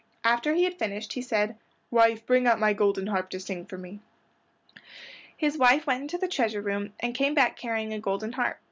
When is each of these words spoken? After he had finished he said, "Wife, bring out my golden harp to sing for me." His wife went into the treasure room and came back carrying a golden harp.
After 0.23 0.55
he 0.55 0.63
had 0.63 0.79
finished 0.79 1.13
he 1.13 1.21
said, 1.21 1.59
"Wife, 1.91 2.25
bring 2.25 2.47
out 2.47 2.59
my 2.59 2.73
golden 2.73 3.05
harp 3.05 3.29
to 3.29 3.39
sing 3.39 3.67
for 3.67 3.77
me." 3.77 3.99
His 5.37 5.59
wife 5.59 5.85
went 5.85 6.01
into 6.01 6.17
the 6.17 6.27
treasure 6.27 6.63
room 6.63 6.95
and 7.01 7.13
came 7.13 7.35
back 7.35 7.55
carrying 7.55 7.93
a 7.93 7.99
golden 7.99 8.31
harp. 8.31 8.57